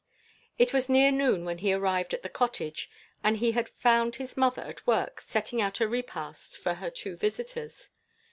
[0.57, 2.89] It was near noon when he arrived at the cottage,
[3.23, 7.15] and he had found his mother at work setting out a repast for her two
[7.15, 7.91] visitors.